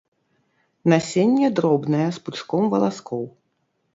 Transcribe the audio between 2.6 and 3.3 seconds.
валаскоў.